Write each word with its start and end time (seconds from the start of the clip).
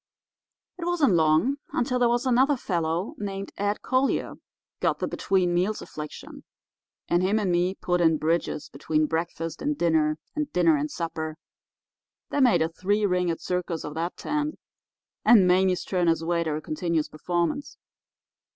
"It 0.79 0.85
wasn't 0.85 1.13
long 1.13 1.57
until 1.73 1.99
there 1.99 2.09
was 2.09 2.25
another 2.25 2.57
fellow 2.57 3.13
named 3.19 3.51
Ed 3.55 3.83
Collier 3.83 4.33
got 4.79 4.97
the 4.97 5.07
between 5.07 5.53
meals 5.53 5.79
affliction, 5.79 6.43
and 7.07 7.21
him 7.21 7.37
and 7.37 7.51
me 7.51 7.75
put 7.75 8.01
in 8.01 8.17
bridges 8.17 8.67
between 8.67 9.05
breakfast 9.05 9.61
and 9.61 9.77
dinner, 9.77 10.17
and 10.35 10.51
dinner 10.51 10.75
and 10.75 10.89
supper, 10.89 11.37
that 12.31 12.41
made 12.41 12.63
a 12.63 12.69
three 12.69 13.05
ringed 13.05 13.39
circus 13.41 13.83
of 13.83 13.93
that 13.93 14.17
tent, 14.17 14.55
and 15.23 15.47
Mame's 15.47 15.83
turn 15.83 16.07
as 16.07 16.23
waiter 16.23 16.55
a 16.55 16.63
continuous 16.63 17.07
performance. 17.07 17.77